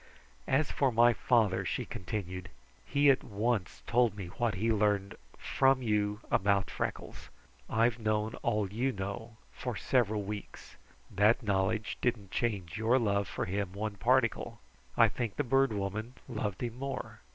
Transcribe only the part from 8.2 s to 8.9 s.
all